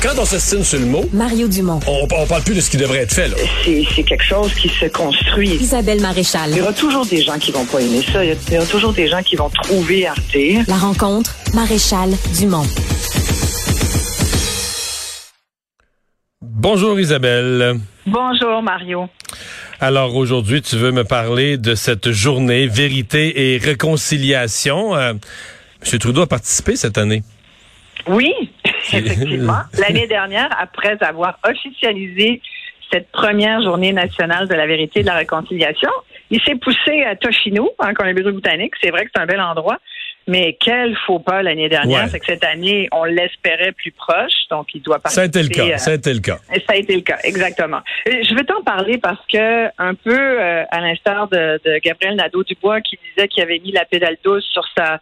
Quand 0.00 0.16
on 0.18 0.24
s'estime 0.24 0.62
sur 0.62 0.78
le 0.78 0.86
mot, 0.86 1.04
Mario 1.12 1.48
Dumont. 1.48 1.80
on, 1.86 2.06
on 2.10 2.26
parle 2.26 2.42
plus 2.42 2.54
de 2.54 2.60
ce 2.60 2.70
qui 2.70 2.76
devrait 2.76 2.98
être 2.98 3.12
fait. 3.12 3.28
Là. 3.28 3.36
C'est 3.64 3.84
c'est 3.94 4.02
quelque 4.04 4.22
chose 4.24 4.54
qui 4.54 4.68
se 4.68 4.86
construit. 4.86 5.50
Isabelle 5.56 6.00
Maréchal. 6.00 6.50
Il 6.50 6.58
y 6.58 6.60
aura 6.60 6.72
toujours 6.72 7.04
des 7.04 7.22
gens 7.22 7.38
qui 7.38 7.50
vont 7.50 7.64
pas 7.64 7.80
aimer 7.80 8.02
ça. 8.12 8.24
Il 8.24 8.28
y 8.28 8.32
a- 8.32 8.36
il 8.48 8.54
y 8.54 8.58
aura 8.58 8.66
toujours 8.66 8.92
des 8.92 9.08
gens 9.08 9.22
qui 9.22 9.34
vont 9.36 9.50
trouver 9.50 10.06
Arte. 10.06 10.36
La 10.68 10.76
rencontre, 10.76 11.34
Maréchal 11.52 12.10
Dumont. 12.38 12.66
Bonjour 16.42 16.98
Isabelle. 17.00 17.80
Bonjour 18.06 18.62
Mario. 18.62 19.08
Alors 19.80 20.14
aujourd'hui, 20.14 20.62
tu 20.62 20.76
veux 20.76 20.92
me 20.92 21.04
parler 21.04 21.56
de 21.58 21.74
cette 21.74 22.10
journée 22.12 22.66
vérité 22.68 23.54
et 23.54 23.58
réconciliation. 23.58 24.94
Euh, 24.96 25.14
M. 25.92 25.98
Trudeau 25.98 26.22
a 26.22 26.26
participé 26.26 26.76
cette 26.76 26.98
année. 26.98 27.22
Oui, 28.08 28.32
effectivement. 28.96 29.58
L'année 29.78 30.06
dernière, 30.06 30.48
après 30.58 30.96
avoir 31.02 31.38
officialisé 31.48 32.40
cette 32.92 33.10
première 33.10 33.62
journée 33.62 33.92
nationale 33.92 34.48
de 34.48 34.54
la 34.54 34.66
vérité 34.66 35.00
et 35.00 35.02
de 35.02 35.08
la 35.08 35.16
réconciliation, 35.16 35.90
il 36.30 36.40
s'est 36.42 36.54
poussé 36.56 37.02
à 37.04 37.16
Toshino, 37.16 37.70
en 37.78 37.92
Colombie-Britannique. 37.92 38.74
C'est 38.82 38.90
vrai 38.90 39.04
que 39.04 39.10
c'est 39.14 39.20
un 39.20 39.26
bel 39.26 39.40
endroit. 39.40 39.78
Mais 40.26 40.58
quel 40.60 40.94
faux 41.06 41.20
pas 41.20 41.42
l'année 41.42 41.70
dernière, 41.70 42.02
Ouais. 42.04 42.08
c'est 42.10 42.20
que 42.20 42.26
cette 42.26 42.44
année, 42.44 42.86
on 42.92 43.04
l'espérait 43.04 43.72
plus 43.72 43.92
proche, 43.92 44.32
donc 44.50 44.66
il 44.74 44.82
doit 44.82 45.00
Ça 45.06 45.22
a 45.22 45.24
été 45.24 45.38
participer. 45.38 45.64
le 45.64 45.70
cas. 45.70 45.78
Ça 45.78 45.90
a 45.90 45.94
été 45.94 46.12
le 46.12 46.20
cas. 46.20 46.36
Et 46.54 46.60
ça 46.60 46.66
a 46.74 46.76
été 46.76 46.94
le 46.96 47.00
cas, 47.00 47.16
exactement. 47.24 47.78
Euh, 48.08 48.12
Je 48.28 48.34
veux 48.34 48.44
t'en 48.44 48.62
parler 48.62 48.98
parce 48.98 49.24
que, 49.32 49.68
un 49.78 49.94
peu 49.94 50.12
euh, 50.18 50.64
à 50.70 50.80
l'instar 50.82 51.28
de, 51.28 51.58
de 51.64 51.78
Gabriel 51.82 52.16
Nadeau-Dubois 52.16 52.82
qui 52.82 52.98
disait 53.08 53.26
qu'il 53.28 53.42
avait 53.42 53.58
mis 53.58 53.72
la 53.72 53.86
pédale 53.86 54.18
douce 54.22 54.44
sur 54.52 54.64
sa, 54.76 55.00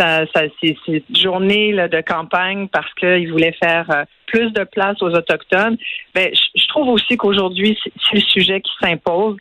sa, 0.00 0.26
sa 0.26 0.42
de 0.42 2.00
campagne 2.00 2.68
parce 2.68 2.92
qu'il 2.94 3.30
voulait 3.30 3.54
faire 3.62 3.86
euh, 3.90 4.04
plus 4.26 4.50
de 4.52 4.64
place 4.64 5.00
aux 5.02 5.10
Autochtones, 5.10 5.76
ben, 6.14 6.30
je, 6.32 6.68
trouve 6.68 6.88
aussi 6.88 7.16
qu'aujourd'hui, 7.16 7.78
c'est 7.84 8.14
le 8.14 8.20
sujet 8.20 8.60
qui 8.60 8.72
s'impose. 8.80 9.36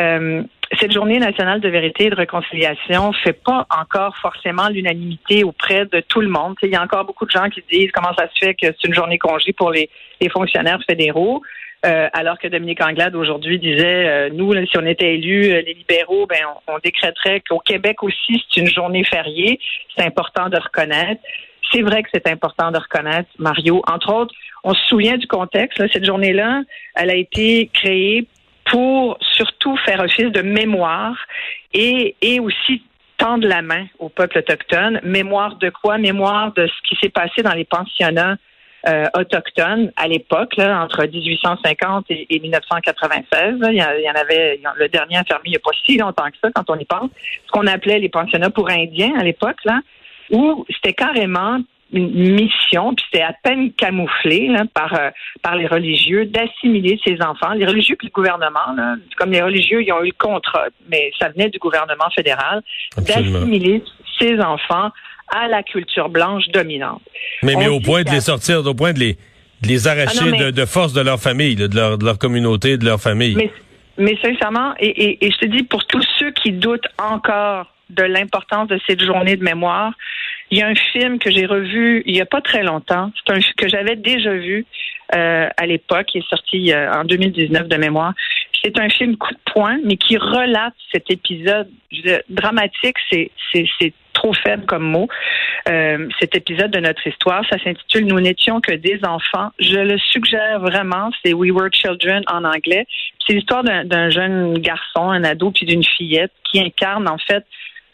Euh, 0.00 0.42
cette 0.80 0.92
journée 0.92 1.18
nationale 1.18 1.60
de 1.60 1.68
vérité 1.68 2.06
et 2.06 2.10
de 2.10 2.14
réconciliation 2.14 3.12
fait 3.12 3.34
pas 3.34 3.66
encore 3.70 4.16
forcément 4.16 4.68
l'unanimité 4.68 5.44
auprès 5.44 5.84
de 5.86 6.00
tout 6.00 6.20
le 6.20 6.28
monde. 6.28 6.56
Il 6.62 6.70
y 6.70 6.76
a 6.76 6.82
encore 6.82 7.04
beaucoup 7.04 7.26
de 7.26 7.30
gens 7.30 7.48
qui 7.50 7.62
disent 7.70 7.90
comment 7.92 8.14
ça 8.16 8.28
se 8.34 8.46
fait 8.46 8.54
que 8.54 8.66
c'est 8.66 8.88
une 8.88 8.94
journée 8.94 9.18
congé 9.18 9.52
pour 9.52 9.70
les 9.70 9.88
fonctionnaires 10.30 10.80
fédéraux, 10.86 11.42
euh, 11.84 12.08
alors 12.12 12.38
que 12.38 12.46
Dominique 12.46 12.80
Anglade 12.80 13.16
aujourd'hui 13.16 13.58
disait 13.58 14.06
euh, 14.06 14.30
nous, 14.32 14.52
là, 14.52 14.64
si 14.66 14.78
on 14.78 14.86
était 14.86 15.14
élus, 15.14 15.52
euh, 15.52 15.62
les 15.62 15.74
libéraux, 15.74 16.26
ben 16.26 16.38
on, 16.68 16.74
on 16.74 16.78
décréterait 16.78 17.42
qu'au 17.48 17.58
Québec 17.58 18.02
aussi 18.02 18.44
c'est 18.48 18.60
une 18.60 18.70
journée 18.70 19.04
fériée. 19.04 19.58
C'est 19.96 20.04
important 20.04 20.48
de 20.48 20.56
reconnaître. 20.56 21.20
C'est 21.72 21.82
vrai 21.82 22.02
que 22.02 22.08
c'est 22.12 22.28
important 22.28 22.70
de 22.70 22.78
reconnaître, 22.78 23.28
Mario. 23.38 23.82
Entre 23.88 24.12
autres, 24.12 24.34
on 24.62 24.74
se 24.74 24.86
souvient 24.86 25.16
du 25.16 25.26
contexte. 25.26 25.78
là, 25.78 25.86
cette 25.92 26.04
journée-là, 26.04 26.62
elle 26.94 27.10
a 27.10 27.16
été 27.16 27.68
créée 27.72 28.26
pour 28.66 29.18
surtout 29.20 29.76
faire 29.78 30.00
office 30.00 30.30
de 30.30 30.42
mémoire 30.42 31.16
et, 31.72 32.14
et 32.22 32.38
aussi 32.38 32.82
tendre 33.16 33.46
la 33.46 33.62
main 33.62 33.86
au 33.98 34.08
peuple 34.08 34.38
autochtone. 34.38 35.00
Mémoire 35.02 35.56
de 35.56 35.70
quoi? 35.70 35.98
Mémoire 35.98 36.52
de 36.52 36.66
ce 36.66 36.88
qui 36.88 36.96
s'est 37.00 37.10
passé 37.10 37.42
dans 37.42 37.54
les 37.54 37.64
pensionnats 37.64 38.36
euh, 38.88 39.06
autochtones 39.14 39.92
à 39.96 40.08
l'époque, 40.08 40.54
entre 40.58 41.06
1850 41.06 42.06
et, 42.10 42.26
et 42.30 42.40
1996. 42.40 43.60
là. 43.60 43.70
il, 43.70 43.76
y 43.76 43.82
en, 43.82 43.86
il 43.96 44.04
y 44.04 44.10
en 44.10 44.20
avait, 44.20 44.60
le 44.76 44.88
dernier 44.88 45.18
a 45.18 45.24
fermé 45.24 45.42
il 45.46 45.50
n'y 45.50 45.56
a 45.56 45.60
pas 45.60 45.70
si 45.84 45.96
longtemps 45.96 46.30
que 46.30 46.36
ça, 46.42 46.50
quand 46.54 46.68
on 46.68 46.78
y 46.78 46.84
pense. 46.84 47.10
Ce 47.46 47.50
qu'on 47.52 47.66
appelait 47.66 47.98
les 47.98 48.08
pensionnats 48.08 48.50
pour 48.50 48.70
Indiens 48.70 49.12
à 49.18 49.22
l'époque, 49.22 49.58
là, 49.64 49.80
où 50.30 50.64
c'était 50.68 50.94
carrément 50.94 51.58
une 51.92 52.34
mission, 52.34 52.94
puis 52.94 53.04
c'était 53.10 53.22
à 53.22 53.34
peine 53.42 53.72
camouflé 53.72 54.48
là, 54.48 54.64
par 54.72 54.94
euh, 54.94 55.10
par 55.42 55.56
les 55.56 55.66
religieux 55.66 56.24
d'assimiler 56.26 56.98
ces 57.04 57.20
enfants. 57.22 57.52
Les 57.52 57.66
religieux 57.66 57.96
puis 57.96 58.08
le 58.08 58.12
gouvernement, 58.12 58.72
là, 58.76 58.96
comme 59.18 59.30
les 59.30 59.42
religieux, 59.42 59.82
ils 59.82 59.92
ont 59.92 60.02
eu 60.02 60.08
le 60.08 60.18
contrat, 60.18 60.68
mais 60.88 61.12
ça 61.18 61.28
venait 61.28 61.50
du 61.50 61.58
gouvernement 61.58 62.08
fédéral, 62.14 62.62
d'assimiler 62.96 63.84
ces 64.18 64.40
enfants 64.40 64.90
à 65.32 65.48
la 65.48 65.62
culture 65.62 66.08
blanche 66.08 66.44
dominante. 66.52 67.02
Mais, 67.42 67.54
au 67.68 67.80
point 67.80 68.02
de 68.02 68.10
les 68.10 68.20
sortir, 68.20 68.64
au 68.66 68.74
point 68.74 68.92
de 68.92 68.98
les, 69.00 69.12
de 69.62 69.68
les 69.68 69.88
arracher 69.88 70.18
Ah 70.20 70.24
non, 70.24 70.30
mais- 70.30 70.38
de, 70.38 70.50
de 70.50 70.64
force 70.64 70.92
de 70.92 71.00
leur 71.00 71.18
famille, 71.18 71.56
de, 71.56 71.74
leur, 71.74 71.98
de 71.98 72.04
leur 72.04 72.18
communauté, 72.18 72.76
de 72.76 72.84
leur 72.84 73.00
famille. 73.00 73.34
Mais, 73.34 73.50
mais 73.98 74.16
sincèrement, 74.22 74.74
et, 74.78 74.88
et, 74.88 75.26
et 75.26 75.30
je 75.30 75.38
te 75.38 75.46
dis, 75.46 75.62
pour 75.62 75.84
tous 75.86 76.04
ceux 76.18 76.30
qui 76.32 76.52
doutent 76.52 76.88
encore 76.98 77.66
de 77.90 78.02
l'importance 78.04 78.68
de 78.68 78.78
cette 78.86 79.02
journée 79.02 79.36
de 79.36 79.44
mémoire, 79.44 79.92
il 80.50 80.58
y 80.58 80.62
a 80.62 80.68
un 80.68 80.74
film 80.74 81.18
que 81.18 81.30
j'ai 81.30 81.46
revu 81.46 82.02
il 82.06 82.12
n'y 82.12 82.20
a 82.20 82.26
pas 82.26 82.40
très 82.42 82.62
longtemps, 82.62 83.10
c'est 83.26 83.32
un 83.34 83.40
que 83.56 83.68
j'avais 83.68 83.96
déjà 83.96 84.34
vu 84.34 84.66
euh, 85.14 85.48
à 85.56 85.66
l'époque, 85.66 86.06
qui 86.06 86.18
est 86.18 86.28
sorti 86.28 86.72
euh, 86.72 86.90
en 86.92 87.04
2019 87.04 87.68
de 87.68 87.76
mémoire. 87.76 88.14
C'est 88.64 88.78
un 88.78 88.88
film 88.88 89.16
coup 89.16 89.32
de 89.32 89.52
poing, 89.52 89.78
mais 89.84 89.96
qui 89.96 90.16
relate 90.16 90.74
cet 90.90 91.10
épisode 91.10 91.68
je 91.90 91.96
veux 91.98 92.02
dire, 92.02 92.20
dramatique. 92.30 92.96
C'est 93.10 93.30
trop 94.22 94.32
faible 94.34 94.64
comme 94.66 94.84
mot. 94.84 95.08
Euh, 95.68 96.08
cet 96.20 96.36
épisode 96.36 96.70
de 96.70 96.80
notre 96.80 97.04
histoire, 97.06 97.44
ça 97.50 97.58
s'intitule 97.62 98.06
Nous 98.06 98.20
n'étions 98.20 98.60
que 98.60 98.72
des 98.72 99.00
enfants. 99.04 99.50
Je 99.58 99.78
le 99.78 99.98
suggère 99.98 100.60
vraiment. 100.60 101.10
C'est 101.24 101.32
We 101.32 101.50
Were 101.52 101.70
Children 101.72 102.22
en 102.28 102.44
anglais. 102.44 102.86
C'est 103.26 103.34
l'histoire 103.34 103.64
d'un 103.64 104.10
jeune 104.10 104.58
garçon, 104.58 105.10
un 105.10 105.24
ado, 105.24 105.50
puis 105.50 105.66
d'une 105.66 105.84
fillette 105.84 106.32
qui 106.50 106.60
incarne 106.60 107.08
en 107.08 107.18
fait 107.18 107.44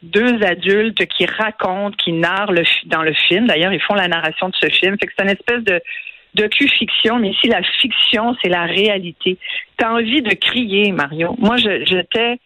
deux 0.02 0.42
adultes 0.42 1.04
qui 1.06 1.26
racontent, 1.26 1.96
qui 1.96 2.12
narrent 2.12 2.52
dans 2.86 3.02
le 3.02 3.12
film. 3.12 3.46
D'ailleurs, 3.46 3.72
ils 3.72 3.80
font 3.80 3.94
la 3.94 4.08
narration 4.08 4.48
de 4.48 4.54
ce 4.56 4.68
film. 4.68 4.96
C'est 5.00 5.22
une 5.22 5.30
espèce 5.30 5.64
de 5.64 5.80
docu-fiction, 6.34 7.18
mais 7.18 7.30
ici, 7.30 7.48
la 7.48 7.62
fiction, 7.80 8.36
c'est 8.40 8.48
la 8.48 8.64
réalité. 8.64 9.38
T'as 9.76 9.92
envie 9.92 10.22
de 10.22 10.34
crier, 10.34 10.92
Mario. 10.92 11.34
Moi, 11.38 11.56
j'étais... 11.56 12.38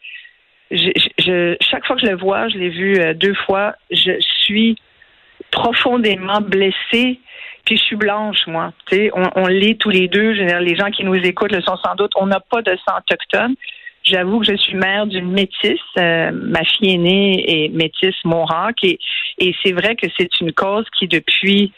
Je, 0.72 0.90
je- 1.18 1.56
chaque 1.60 1.86
fois 1.86 1.96
que 1.96 2.02
je 2.02 2.10
le 2.10 2.16
vois, 2.16 2.48
je 2.48 2.58
l'ai 2.58 2.70
vu 2.70 2.98
euh, 2.98 3.14
deux 3.14 3.34
fois, 3.46 3.74
je 3.90 4.12
suis 4.20 4.76
profondément 5.50 6.40
blessée. 6.40 7.20
Puis 7.64 7.76
je 7.76 7.82
suis 7.82 7.96
blanche, 7.96 8.46
moi. 8.48 8.72
Tu 8.88 8.96
sais, 8.96 9.10
on, 9.14 9.30
on 9.36 9.46
l'est 9.46 9.78
tous 9.80 9.90
les 9.90 10.08
deux. 10.08 10.32
Les 10.32 10.74
gens 10.74 10.90
qui 10.90 11.04
nous 11.04 11.14
écoutent 11.14 11.52
le 11.52 11.60
sont 11.62 11.76
sans 11.76 11.94
doute. 11.94 12.10
On 12.16 12.26
n'a 12.26 12.40
pas 12.40 12.60
de 12.62 12.76
sang 12.84 12.96
autochtone. 12.98 13.54
J'avoue 14.02 14.40
que 14.40 14.46
je 14.46 14.56
suis 14.56 14.74
mère 14.74 15.06
d'une 15.06 15.30
métisse. 15.30 15.78
Euh, 15.96 16.32
ma 16.32 16.64
fille 16.64 16.94
aînée 16.94 17.44
est 17.66 17.68
métisse 17.68 18.16
Mohawk. 18.24 18.82
Et, 18.82 18.98
et 19.38 19.54
c'est 19.62 19.70
vrai 19.72 19.94
que 19.94 20.08
c'est 20.18 20.40
une 20.40 20.52
cause 20.52 20.86
qui, 20.98 21.06
depuis 21.06 21.72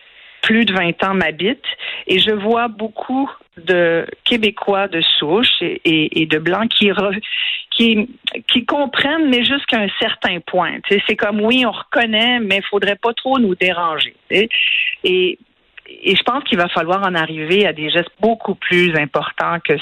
plus 0.44 0.64
de 0.64 0.74
20 0.74 1.02
ans, 1.04 1.14
m'habite. 1.14 1.64
Et 2.06 2.18
je 2.20 2.30
vois 2.30 2.68
beaucoup 2.68 3.30
de 3.56 4.06
Québécois 4.24 4.88
de 4.88 5.00
souche 5.00 5.62
et, 5.62 6.26
de 6.26 6.38
Blancs 6.38 6.68
qui, 6.68 6.90
re- 6.90 7.20
qui, 7.70 8.08
qui 8.48 8.64
comprennent, 8.64 9.28
mais 9.30 9.44
jusqu'à 9.44 9.78
un 9.80 9.88
certain 9.98 10.40
point. 10.40 10.76
C'est 10.88 11.16
comme, 11.16 11.40
oui, 11.40 11.64
on 11.66 11.70
reconnaît, 11.70 12.40
mais 12.40 12.56
il 12.56 12.64
faudrait 12.64 12.96
pas 12.96 13.14
trop 13.14 13.38
nous 13.38 13.54
déranger. 13.54 14.14
Et, 14.30 14.48
je 15.86 16.22
pense 16.22 16.44
qu'il 16.44 16.58
va 16.58 16.68
falloir 16.68 17.02
en 17.06 17.14
arriver 17.14 17.66
à 17.66 17.72
des 17.72 17.90
gestes 17.90 18.14
beaucoup 18.20 18.54
plus 18.54 18.96
importants 18.96 19.58
que, 19.60 19.74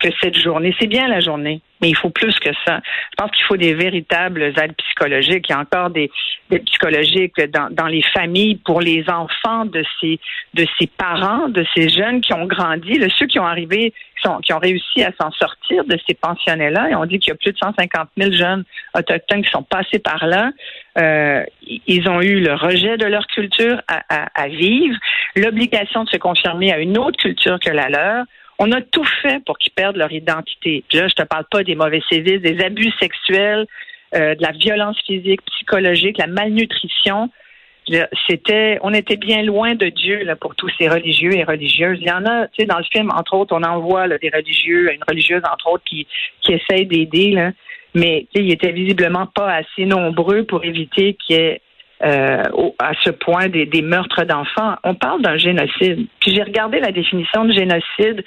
que 0.00 0.08
cette 0.20 0.36
journée. 0.36 0.74
C'est 0.80 0.86
bien 0.86 1.06
la 1.06 1.20
journée, 1.20 1.60
mais 1.80 1.90
il 1.90 1.96
faut 1.96 2.10
plus 2.10 2.36
que 2.40 2.50
ça. 2.66 2.80
Je 3.12 3.16
pense 3.16 3.30
qu'il 3.30 3.44
faut 3.44 3.56
des 3.56 3.74
véritables 3.74 4.42
aides 4.42 4.74
psychologiques. 4.76 5.46
Il 5.48 5.52
y 5.52 5.54
a 5.54 5.60
encore 5.60 5.90
des, 5.90 6.10
des 6.48 6.58
psychologiques 6.60 7.38
dans, 7.52 7.68
dans 7.70 7.86
les 7.86 8.02
familles 8.02 8.56
pour 8.56 8.80
les 8.80 9.04
enfants 9.08 9.66
de 9.66 9.84
ces, 10.00 10.18
de 10.54 10.66
ces 10.78 10.86
parents, 10.86 11.48
de 11.48 11.64
ces 11.74 11.88
jeunes 11.90 12.22
qui 12.22 12.32
ont 12.32 12.46
grandi, 12.46 12.98
là, 12.98 13.06
ceux 13.16 13.26
qui 13.26 13.38
ont 13.38 13.46
arrivé, 13.46 13.92
qui, 14.16 14.22
sont, 14.28 14.38
qui 14.38 14.52
ont 14.52 14.58
réussi 14.58 15.04
à 15.04 15.12
s'en 15.20 15.30
sortir 15.32 15.84
de 15.84 15.98
ces 16.08 16.14
pensionnats-là. 16.14 16.90
Et 16.90 16.94
on 16.94 17.04
dit 17.04 17.18
qu'il 17.18 17.30
y 17.30 17.32
a 17.32 17.36
plus 17.36 17.52
de 17.52 17.58
150 17.58 18.08
000 18.16 18.32
jeunes 18.32 18.64
autochtones 18.96 19.42
qui 19.42 19.50
sont 19.50 19.62
passés 19.62 19.98
par 19.98 20.26
là. 20.26 20.50
Euh, 20.98 21.44
ils 21.86 22.08
ont 22.08 22.20
eu 22.22 22.40
le 22.40 22.54
rejet 22.54 22.96
de 22.96 23.06
leur 23.06 23.26
culture 23.26 23.80
à, 23.86 24.02
à, 24.08 24.42
à 24.42 24.48
vivre, 24.48 24.96
l'obligation 25.36 26.04
de 26.04 26.08
se 26.08 26.16
confirmer 26.16 26.72
à 26.72 26.78
une 26.78 26.98
autre 26.98 27.18
culture 27.18 27.58
que 27.60 27.70
la 27.70 27.88
leur. 27.88 28.24
On 28.62 28.70
a 28.72 28.82
tout 28.82 29.06
fait 29.22 29.42
pour 29.44 29.58
qu'ils 29.58 29.72
perdent 29.72 29.96
leur 29.96 30.12
identité. 30.12 30.84
Puis 30.88 30.98
là, 30.98 31.08
je 31.08 31.14
te 31.14 31.22
parle 31.22 31.46
pas 31.50 31.64
des 31.64 31.74
mauvais 31.74 32.02
sévices, 32.10 32.42
des 32.42 32.62
abus 32.62 32.92
sexuels, 33.00 33.66
euh, 34.14 34.34
de 34.34 34.42
la 34.42 34.52
violence 34.52 34.98
physique, 35.06 35.40
psychologique, 35.46 36.18
la 36.18 36.26
malnutrition. 36.26 37.30
C'était, 38.28 38.78
on 38.82 38.92
était 38.92 39.16
bien 39.16 39.42
loin 39.42 39.74
de 39.74 39.88
Dieu 39.88 40.20
pour 40.40 40.54
tous 40.54 40.70
ces 40.78 40.88
religieux 40.88 41.34
et 41.34 41.42
religieuses. 41.42 41.98
Il 42.00 42.06
y 42.06 42.12
en 42.12 42.24
a, 42.26 42.46
tu 42.48 42.60
sais, 42.60 42.66
dans 42.66 42.78
le 42.78 42.84
film, 42.92 43.10
entre 43.10 43.34
autres, 43.34 43.56
on 43.56 43.62
en 43.62 43.80
voit 43.80 44.06
des 44.06 44.30
religieux, 44.30 44.92
une 44.92 45.02
religieuse 45.08 45.42
entre 45.50 45.72
autres 45.72 45.84
qui 45.84 46.06
qui 46.42 46.52
essaye 46.52 46.86
d'aider 46.86 47.50
mais 47.94 48.26
ils 48.34 48.52
étaient 48.52 48.72
visiblement 48.72 49.26
pas 49.26 49.52
assez 49.52 49.84
nombreux 49.84 50.44
pour 50.44 50.64
éviter 50.64 51.14
qu'il 51.14 51.36
y 51.36 51.38
ait 51.38 51.60
euh, 52.02 52.44
au- 52.54 52.74
à 52.78 52.92
ce 53.02 53.10
point 53.10 53.48
des, 53.48 53.66
des 53.66 53.82
meurtres 53.82 54.24
d'enfants. 54.24 54.76
On 54.84 54.94
parle 54.94 55.22
d'un 55.22 55.36
génocide. 55.36 56.06
Puis 56.20 56.34
j'ai 56.34 56.42
regardé 56.42 56.80
la 56.80 56.92
définition 56.92 57.44
de 57.44 57.52
génocide 57.52 58.24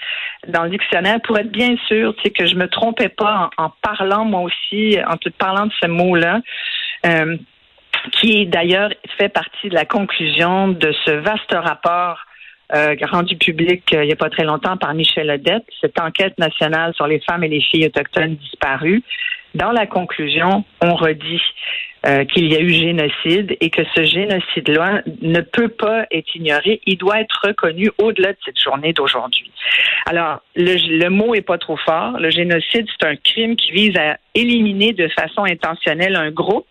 dans 0.48 0.64
le 0.64 0.70
dictionnaire 0.70 1.20
pour 1.24 1.38
être 1.38 1.52
bien 1.52 1.75
sûr 1.88 2.16
que 2.16 2.46
je 2.46 2.56
me 2.56 2.68
trompais 2.68 3.10
pas 3.10 3.50
en, 3.58 3.66
en 3.66 3.74
parlant 3.81 4.25
moi 4.25 4.42
aussi, 4.42 4.98
en 5.08 5.18
te 5.18 5.30
parlant 5.30 5.66
de 5.66 5.74
ce 5.81 5.88
mot-là. 5.88 6.40
Euh, 7.06 7.38
qui 8.12 8.46
d'ailleurs 8.48 8.90
fait 9.18 9.30
partie 9.30 9.70
de 9.70 9.74
la 9.76 9.86
conclusion 9.86 10.68
de 10.68 10.94
ce 11.06 11.12
vaste 11.12 11.52
rapport 11.54 12.19
euh, 12.76 12.96
rendu 13.12 13.38
public 13.38 13.84
il 13.92 14.02
n'y 14.02 14.12
a 14.12 14.16
pas 14.18 14.30
très 14.30 14.44
longtemps 14.44 14.78
par 14.78 14.94
Michel 14.94 15.30
Odette, 15.30 15.66
cette 15.80 16.00
enquête 16.02 16.38
nationale 16.38 16.94
sur 16.96 17.08
les 17.08 17.19
femmes 17.22 17.44
et 17.44 17.48
les 17.48 17.62
filles 17.62 17.86
autochtones 17.86 18.36
disparues. 18.36 19.04
Dans 19.56 19.72
la 19.72 19.86
conclusion, 19.86 20.66
on 20.81 20.96
redit 20.96 21.42
euh, 22.06 22.26
qu'il 22.26 22.52
y 22.52 22.56
a 22.58 22.60
eu 22.60 22.70
génocide 22.70 23.56
et 23.62 23.70
que 23.70 23.82
ce 23.96 24.04
génocide-là 24.04 25.04
ne 25.22 25.40
peut 25.40 25.70
pas 25.70 26.06
être 26.12 26.36
ignoré. 26.36 26.82
Il 26.86 26.98
doit 26.98 27.22
être 27.22 27.40
reconnu 27.48 27.92
au-delà 27.98 28.34
de 28.34 28.38
cette 28.44 28.60
journée 28.60 28.92
d'aujourd'hui. 28.92 29.50
Alors, 30.06 30.42
le, 30.58 31.08
mot 31.08 31.34
est 31.34 31.42
pas 31.42 31.58
trop 31.58 31.78
fort. 31.78 32.20
Le 32.20 32.30
génocide, 32.30 32.88
c'est 32.90 33.08
un 33.08 33.16
crime 33.16 33.56
qui 33.56 33.72
vise 33.72 33.96
à 33.98 34.18
éliminer 34.36 34.92
de 34.92 35.08
façon 35.08 35.46
intentionnelle 35.46 36.18
un 36.18 36.30
groupe 36.30 36.68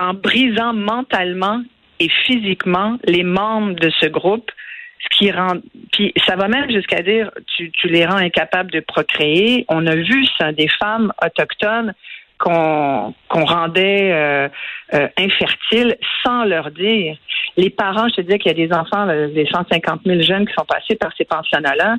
en 0.00 0.14
brisant 0.14 0.72
mentalement 0.72 1.62
et 2.00 2.08
physiquement 2.24 2.96
les 3.04 3.22
membres 3.22 3.74
de 3.74 3.90
ce 4.00 4.06
groupe 4.06 4.50
ce 4.98 5.18
qui 5.18 5.30
rend 5.30 5.58
puis 5.92 6.14
ça 6.26 6.34
va 6.36 6.48
même 6.48 6.70
jusqu'à 6.70 7.02
dire 7.02 7.30
tu, 7.54 7.70
tu 7.70 7.88
les 7.88 8.06
rends 8.06 8.16
incapables 8.16 8.70
de 8.70 8.80
procréer. 8.80 9.66
On 9.68 9.86
a 9.86 9.94
vu 9.94 10.24
ça 10.38 10.52
des 10.52 10.68
femmes 10.68 11.12
autochtones 11.22 11.92
qu'on 12.38 13.14
rendait 13.30 14.12
euh, 14.12 14.48
euh, 14.94 15.08
infertiles 15.18 15.96
sans 16.22 16.44
leur 16.44 16.70
dire. 16.70 17.16
Les 17.56 17.70
parents, 17.70 18.08
je 18.08 18.16
te 18.16 18.20
dis 18.22 18.38
qu'il 18.38 18.56
y 18.56 18.62
a 18.62 18.66
des 18.66 18.74
enfants, 18.74 19.06
des 19.06 19.46
150 19.46 20.00
000 20.04 20.22
jeunes 20.22 20.46
qui 20.46 20.54
sont 20.54 20.64
passés 20.66 20.96
par 20.96 21.12
ces 21.16 21.24
pensionnats-là. 21.24 21.96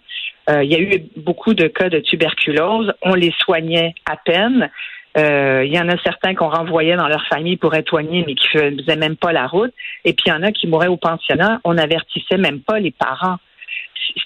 Euh, 0.49 0.63
il 0.63 0.71
y 0.71 0.75
a 0.75 0.79
eu 0.79 1.03
beaucoup 1.17 1.53
de 1.53 1.67
cas 1.67 1.89
de 1.89 1.99
tuberculose. 1.99 2.93
On 3.01 3.13
les 3.13 3.33
soignait 3.39 3.95
à 4.09 4.17
peine. 4.17 4.69
Euh, 5.17 5.63
il 5.65 5.73
y 5.73 5.79
en 5.79 5.87
a 5.87 5.97
certains 6.03 6.35
qu'on 6.35 6.49
renvoyait 6.49 6.97
dans 6.97 7.07
leur 7.07 7.25
famille 7.27 7.55
pour 7.55 7.73
être 7.73 7.89
soignés, 7.89 8.25
mais 8.27 8.35
qui 8.35 8.47
faisaient 8.49 8.97
même 8.97 9.15
pas 9.15 9.31
la 9.31 9.47
route. 9.47 9.73
Et 10.03 10.13
puis 10.13 10.25
il 10.27 10.29
y 10.29 10.33
en 10.33 10.43
a 10.43 10.51
qui 10.51 10.67
mouraient 10.67 10.87
au 10.87 10.97
pensionnat. 10.97 11.61
On 11.63 11.75
n'avertissait 11.75 12.37
même 12.37 12.59
pas 12.59 12.79
les 12.79 12.91
parents. 12.91 13.37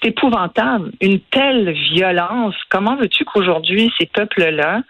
C'est 0.02 0.08
épouvantable. 0.08 0.90
Une 1.00 1.20
telle 1.20 1.70
violence. 1.70 2.56
Comment 2.68 2.96
veux-tu 2.96 3.24
qu'aujourd'hui, 3.24 3.92
ces 3.98 4.06
peuples-là 4.06 4.82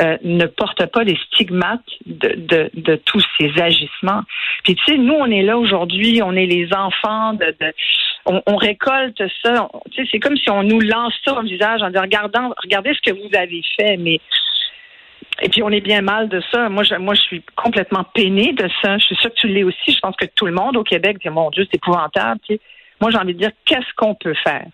euh, 0.00 0.16
ne 0.22 0.46
portent 0.46 0.86
pas 0.86 1.02
les 1.02 1.16
stigmates 1.26 1.80
de, 2.06 2.70
de, 2.72 2.96
tous 3.04 3.24
ces 3.38 3.50
agissements. 3.60 4.22
Puis 4.64 4.74
tu 4.76 4.84
sais, 4.84 4.98
nous, 4.98 5.14
on 5.14 5.26
est 5.26 5.42
là 5.42 5.58
aujourd'hui, 5.58 6.20
on 6.22 6.32
est 6.32 6.46
les 6.46 6.72
enfants 6.72 7.34
de, 7.34 7.54
on, 8.26 8.56
récolte 8.56 9.22
ça. 9.42 9.68
Tu 9.90 10.02
sais, 10.02 10.08
c'est 10.12 10.20
comme 10.20 10.36
si 10.36 10.50
on 10.50 10.62
nous 10.62 10.80
lance 10.80 11.14
ça 11.24 11.38
au 11.38 11.42
visage 11.42 11.82
en 11.82 11.88
disant 11.88 12.02
regardez, 12.02 12.38
regardez 12.62 12.94
ce 12.94 13.10
que 13.10 13.16
vous 13.16 13.36
avez 13.36 13.62
fait, 13.76 13.96
mais 13.96 14.20
et 15.40 15.48
puis 15.48 15.62
on 15.62 15.70
est 15.70 15.80
bien 15.80 16.02
mal 16.02 16.28
de 16.28 16.40
ça. 16.52 16.68
Moi, 16.68 16.82
je, 16.82 16.94
moi, 16.96 17.14
je 17.14 17.22
suis 17.22 17.42
complètement 17.54 18.04
peinée 18.14 18.52
de 18.52 18.68
ça. 18.82 18.98
Je 18.98 19.04
suis 19.04 19.16
sûre 19.16 19.30
que 19.30 19.40
tu 19.40 19.48
l'es 19.48 19.62
aussi. 19.62 19.92
Je 19.92 20.00
pense 20.00 20.16
que 20.16 20.26
tout 20.26 20.46
le 20.46 20.52
monde 20.52 20.76
au 20.76 20.82
Québec 20.82 21.18
dit 21.22 21.28
mon 21.28 21.50
Dieu, 21.50 21.66
c'est 21.70 21.76
épouvantable. 21.76 22.40
Moi, 23.00 23.10
j'ai 23.10 23.18
envie 23.18 23.34
de 23.34 23.38
dire 23.38 23.50
qu'est-ce 23.64 23.94
qu'on 23.96 24.14
peut 24.14 24.34
faire. 24.44 24.66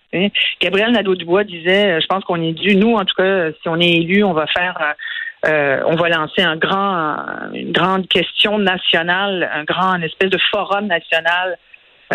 Gabriel 0.61 0.93
Nadeau-Dubois 0.93 1.44
disait, 1.44 2.00
je 2.00 2.06
pense 2.06 2.25
qu'on 2.25 2.41
est 2.41 2.53
dû, 2.53 2.76
nous, 2.76 2.94
en 2.94 3.05
tout 3.05 3.15
cas, 3.17 3.50
si 3.53 3.69
on 3.69 3.79
est 3.81 3.91
élu, 3.91 4.25
on 4.25 4.32
va 4.32 4.47
faire 4.47 4.76
euh, 4.81 4.93
euh, 5.47 5.82
on 5.87 5.97
va 5.97 6.09
lancer 6.09 6.41
un 6.41 6.56
grand, 6.56 7.17
une 7.53 7.73
grande 7.73 8.09
question 8.09 8.59
nationale, 8.59 9.50
un 9.53 9.65
grand 9.65 9.94
une 9.97 10.05
espèce 10.05 10.31
de 10.31 10.38
forum 10.50 10.87
national 10.87 11.59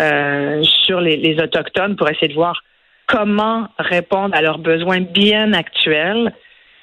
euh, 0.00 0.60
sur 0.84 1.00
les, 1.00 1.16
les, 1.16 1.40
autochtones 1.40 1.94
pour 1.94 2.08
essayer 2.10 2.26
de 2.26 2.34
voir 2.34 2.60
comment 3.06 3.68
répondre 3.78 4.34
à 4.34 4.42
leurs 4.42 4.58
besoins 4.58 5.00
bien 5.00 5.52
actuels 5.52 6.32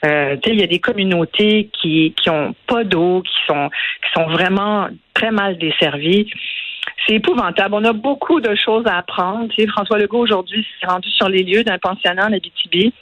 euh, 0.05 0.37
il 0.45 0.59
y 0.59 0.63
a 0.63 0.67
des 0.67 0.79
communautés 0.79 1.69
qui 1.73 2.13
qui 2.15 2.29
ont 2.29 2.53
pas 2.67 2.83
d'eau, 2.83 3.23
qui 3.23 3.33
sont 3.47 3.69
qui 3.69 4.11
sont 4.13 4.27
vraiment 4.27 4.87
très 5.13 5.31
mal 5.31 5.57
desservies. 5.57 6.31
C'est 7.05 7.15
épouvantable. 7.15 7.75
On 7.75 7.83
a 7.83 7.93
beaucoup 7.93 8.41
de 8.41 8.55
choses 8.55 8.85
à 8.85 8.97
apprendre. 8.97 9.47
Tu 9.49 9.67
François 9.67 9.97
Legault 9.97 10.19
aujourd'hui 10.19 10.65
s'est 10.79 10.87
rendu 10.87 11.09
sur 11.09 11.29
les 11.29 11.43
lieux 11.43 11.63
d'un 11.63 11.77
pensionnat 11.77 12.27
en 12.27 12.33
Abitibi. 12.33 12.93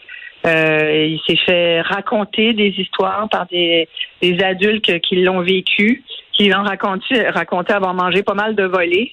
Euh, 0.45 1.07
il 1.07 1.19
s'est 1.25 1.39
fait 1.43 1.81
raconter 1.81 2.53
des 2.53 2.73
histoires 2.77 3.27
par 3.29 3.47
des, 3.47 3.87
des 4.21 4.43
adultes 4.43 4.99
qui 4.99 5.15
l'ont 5.15 5.41
vécu, 5.41 6.03
qui 6.33 6.49
l'ont 6.49 6.63
raconté, 6.63 7.27
raconté 7.29 7.73
avoir 7.73 7.93
mangé 7.95 8.21
pas 8.21 8.35
mal 8.35 8.55
de 8.55 8.63
volets. 8.63 9.11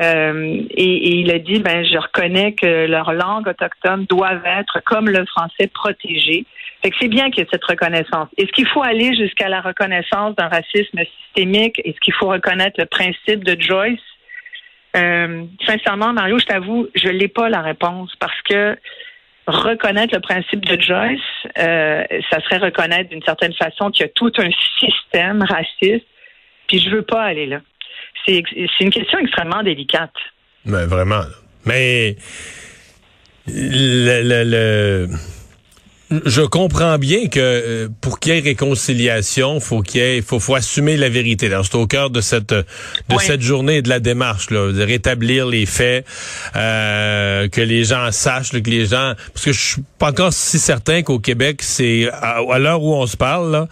Euh, 0.00 0.62
et, 0.70 0.94
et, 1.08 1.16
il 1.20 1.30
a 1.32 1.38
dit, 1.38 1.58
ben, 1.58 1.84
je 1.84 1.98
reconnais 1.98 2.52
que 2.52 2.86
leur 2.86 3.12
langue 3.12 3.48
autochtone 3.48 4.06
doit 4.08 4.34
être, 4.44 4.80
comme 4.84 5.08
le 5.08 5.24
français, 5.26 5.68
protégée. 5.72 6.44
Fait 6.82 6.90
que 6.90 6.96
c'est 7.00 7.08
bien 7.08 7.30
qu'il 7.30 7.40
y 7.40 7.42
ait 7.42 7.48
cette 7.50 7.64
reconnaissance. 7.64 8.28
Est-ce 8.36 8.52
qu'il 8.52 8.66
faut 8.68 8.82
aller 8.82 9.14
jusqu'à 9.16 9.48
la 9.48 9.60
reconnaissance 9.60 10.36
d'un 10.36 10.48
racisme 10.48 11.00
systémique? 11.24 11.80
Est-ce 11.84 11.98
qu'il 12.00 12.14
faut 12.14 12.28
reconnaître 12.28 12.78
le 12.78 12.86
principe 12.86 13.42
de 13.42 13.60
Joyce? 13.60 13.98
Euh, 14.96 15.44
sincèrement, 15.66 16.12
Mario, 16.12 16.38
je 16.38 16.46
t'avoue, 16.46 16.88
je 16.94 17.08
n'ai 17.08 17.28
pas 17.28 17.48
la 17.48 17.62
réponse 17.62 18.14
parce 18.20 18.40
que 18.42 18.76
reconnaître 19.46 20.14
le 20.14 20.20
principe 20.20 20.64
de 20.64 20.80
Joyce, 20.80 21.20
euh, 21.58 22.04
ça 22.30 22.40
serait 22.42 22.58
reconnaître 22.58 23.10
d'une 23.10 23.22
certaine 23.22 23.54
façon 23.54 23.90
qu'il 23.90 24.06
y 24.06 24.08
a 24.08 24.12
tout 24.14 24.32
un 24.38 24.50
système 24.78 25.42
raciste. 25.42 26.06
Puis 26.68 26.78
je 26.80 26.90
veux 26.90 27.02
pas 27.02 27.22
aller 27.22 27.46
là. 27.46 27.60
C'est 28.26 28.42
une 28.80 28.90
question 28.90 29.18
extrêmement 29.18 29.62
délicate. 29.62 30.12
Mais 30.66 30.84
vraiment. 30.84 31.22
Mais 31.64 32.16
le 33.46 35.06
je 36.10 36.42
comprends 36.42 36.98
bien 36.98 37.28
que 37.28 37.38
euh, 37.38 37.88
pour 38.00 38.18
qu'il 38.18 38.34
y 38.34 38.38
ait 38.38 38.40
réconciliation, 38.40 39.60
faut 39.60 39.82
qu'il 39.82 40.00
y 40.00 40.04
ait, 40.04 40.22
faut, 40.22 40.40
faut 40.40 40.54
assumer 40.54 40.96
la 40.96 41.08
vérité. 41.08 41.50
C'est 41.62 41.74
au 41.74 41.86
cœur 41.86 42.10
de 42.10 42.20
cette 42.20 42.52
de 42.52 43.18
cette 43.18 43.42
journée 43.42 43.76
et 43.76 43.82
de 43.82 43.88
la 43.88 44.00
démarche, 44.00 44.50
là, 44.50 44.72
de 44.72 44.82
rétablir 44.82 45.46
les 45.46 45.66
faits, 45.66 46.06
euh, 46.56 47.48
que 47.48 47.60
les 47.60 47.84
gens 47.84 48.10
sachent, 48.10 48.50
que 48.50 48.70
les 48.70 48.86
gens, 48.86 49.14
parce 49.34 49.44
que 49.44 49.52
je 49.52 49.60
suis 49.60 49.82
pas 49.98 50.10
encore 50.10 50.32
si 50.32 50.58
certain 50.58 51.02
qu'au 51.02 51.18
Québec, 51.18 51.60
c'est 51.62 52.08
à, 52.12 52.58
l'heure 52.58 52.82
où 52.82 52.94
on 52.94 53.06
se 53.06 53.16
parle, 53.16 53.52
là, 53.52 53.68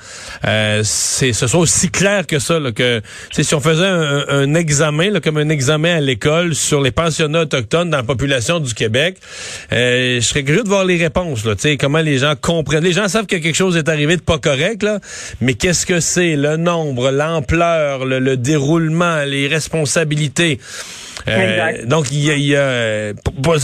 euh, 0.46 0.82
c'est 0.84 1.32
ce 1.32 1.46
soit 1.46 1.60
aussi 1.60 1.90
clair 1.90 2.26
que 2.26 2.38
ça, 2.38 2.58
là, 2.58 2.72
que 2.72 3.00
si 3.32 3.54
on 3.54 3.60
faisait 3.60 3.86
un, 3.86 4.54
examen, 4.54 5.10
là, 5.10 5.20
comme 5.20 5.36
un 5.36 5.48
examen 5.48 5.96
à 5.96 6.00
l'école 6.00 6.54
sur 6.54 6.80
les 6.80 6.90
pensionnats 6.90 7.42
autochtones 7.42 7.90
dans 7.90 7.98
la 7.98 8.02
population 8.02 8.60
du 8.60 8.74
Québec, 8.74 9.16
euh, 9.72 10.20
je 10.20 10.26
serais 10.26 10.44
curieux 10.44 10.62
de 10.62 10.68
voir 10.68 10.84
les 10.84 10.96
réponses, 10.96 11.44
là, 11.44 11.54
comment 11.78 12.00
les 12.00 12.18
gens 12.18 12.25
comprennent. 12.34 12.84
Les 12.84 12.92
gens 12.92 13.08
savent 13.08 13.26
que 13.26 13.36
quelque 13.36 13.54
chose 13.54 13.76
est 13.76 13.88
arrivé 13.88 14.16
de 14.16 14.22
pas 14.22 14.38
correct, 14.38 14.82
là, 14.82 14.98
mais 15.40 15.54
qu'est-ce 15.54 15.86
que 15.86 16.00
c'est? 16.00 16.36
Le 16.36 16.56
nombre, 16.56 17.10
l'ampleur, 17.10 18.04
le, 18.04 18.36
déroulement, 18.36 19.24
les 19.26 19.46
responsabilités. 19.46 20.58
Euh, 21.28 21.84
donc, 21.86 22.06
il 22.12 22.24
y 22.24 22.30
a... 22.30 22.36
Y 22.36 22.56
a 22.56 23.12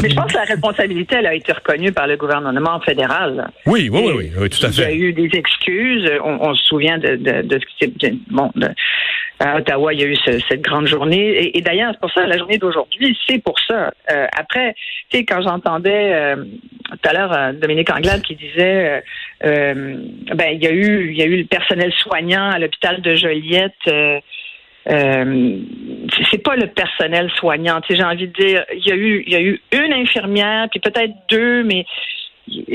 mais 0.02 0.08
je 0.10 0.14
pense 0.14 0.32
que 0.32 0.36
la 0.36 0.44
responsabilité, 0.44 1.16
elle 1.18 1.26
a 1.26 1.34
été 1.34 1.52
reconnue 1.52 1.92
par 1.92 2.06
le 2.06 2.16
gouvernement 2.16 2.80
fédéral. 2.80 3.50
Oui, 3.66 3.88
oui, 3.92 4.12
oui, 4.16 4.32
oui, 4.36 4.50
tout 4.50 4.66
à 4.66 4.70
fait. 4.70 4.94
Il 4.94 5.00
y 5.00 5.04
a 5.04 5.08
eu 5.08 5.12
des 5.12 5.30
excuses. 5.36 6.10
On, 6.24 6.54
se 6.54 6.64
souvient 6.64 6.98
de, 6.98 7.16
de, 7.16 7.42
de 7.42 7.60
ce 7.60 7.86
qui 7.86 7.94
s'est... 8.00 8.14
Bon, 8.30 8.50
à 9.42 9.56
Ottawa, 9.56 9.92
il 9.92 10.00
y 10.00 10.04
a 10.04 10.06
eu 10.06 10.16
cette 10.48 10.62
grande 10.62 10.86
journée. 10.86 11.56
Et, 11.56 11.60
d'ailleurs, 11.60 11.92
c'est 11.92 12.00
pour 12.00 12.12
ça, 12.12 12.26
la 12.26 12.38
journée 12.38 12.58
d'aujourd'hui, 12.58 13.18
c'est 13.26 13.42
pour 13.42 13.58
ça. 13.66 13.92
Euh, 14.10 14.26
après, 14.36 14.74
tu 15.10 15.18
sais, 15.18 15.24
quand 15.24 15.42
j'entendais 15.42 16.12
euh, 16.14 16.36
tout 17.02 17.08
à 17.08 17.12
l'heure 17.12 17.32
euh, 17.32 17.52
Dominique 17.52 17.90
Anglade 17.90 18.22
qui 18.22 18.36
disait, 18.36 19.02
ben, 19.42 20.48
il 20.52 20.62
y 20.62 20.66
a 20.66 20.72
eu, 20.72 21.10
il 21.10 21.18
y 21.18 21.22
a 21.22 21.26
eu 21.26 21.38
le 21.38 21.46
personnel 21.46 21.92
soignant 21.94 22.50
à 22.50 22.58
l'hôpital 22.58 23.02
de 23.02 23.14
Joliette. 23.14 23.72
Euh, 24.90 25.58
c'est 26.30 26.42
pas 26.42 26.56
le 26.56 26.66
personnel 26.68 27.30
soignant. 27.36 27.80
J'ai 27.88 28.02
envie 28.02 28.28
de 28.28 28.32
dire, 28.32 28.64
il 28.72 28.86
y 28.86 28.92
a 28.92 28.96
eu, 28.96 29.22
il 29.26 29.32
y 29.32 29.36
a 29.36 29.40
eu 29.40 29.60
une 29.72 29.92
infirmière, 29.92 30.68
puis 30.70 30.80
peut-être 30.80 31.12
deux, 31.28 31.62
mais 31.62 31.84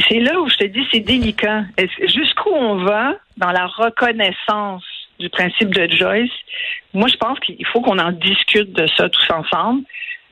c'est 0.07 0.19
là 0.19 0.39
où 0.39 0.49
je 0.49 0.55
te 0.55 0.65
dis, 0.65 0.85
c'est 0.91 1.01
délicat. 1.01 1.63
Jusqu'où 2.01 2.51
on 2.51 2.75
va 2.77 3.15
dans 3.37 3.51
la 3.51 3.65
reconnaissance 3.67 4.83
du 5.19 5.29
principe 5.29 5.73
de 5.73 5.93
Joyce? 5.93 6.31
Moi, 6.93 7.07
je 7.09 7.17
pense 7.17 7.39
qu'il 7.39 7.65
faut 7.67 7.81
qu'on 7.81 7.99
en 7.99 8.11
discute 8.11 8.71
de 8.71 8.87
ça 8.95 9.09
tous 9.09 9.29
ensemble. 9.31 9.83